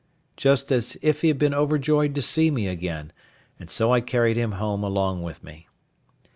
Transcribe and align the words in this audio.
just 0.35 0.71
as 0.71 0.97
if 1.03 1.21
he 1.21 1.27
had 1.27 1.37
been 1.37 1.53
overjoyed 1.53 2.15
to 2.15 2.23
see 2.23 2.49
me 2.49 2.67
again; 2.67 3.11
and 3.59 3.69
so 3.69 3.93
I 3.93 4.01
carried 4.01 4.35
him 4.35 4.53
home 4.53 4.81
along 4.83 5.21
with 5.21 5.43
me. 5.43 5.67